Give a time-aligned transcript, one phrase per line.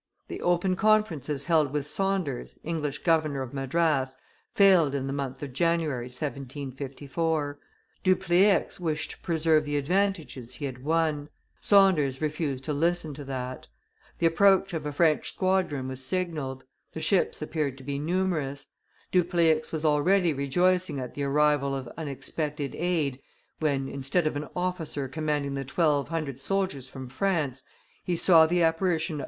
[0.29, 4.17] The open conferences held with Saunders, English Governor of Madras,
[4.55, 7.59] failed in the month of January, 1754;
[8.03, 11.29] Dupleix wished to preserve the advantages he had won;
[11.59, 13.67] Saunders refused to listen to that.
[14.17, 16.63] The approach of a French squadron was signalled;
[16.93, 18.65] the ships appeared to be numerous.
[19.11, 23.19] Dupleix was already rejoicing at the arrival of unexpected aid,
[23.59, 27.61] when, instead of an officer commanding the twelve hundred soldiers from France,
[28.03, 29.19] he saw the apparition of M.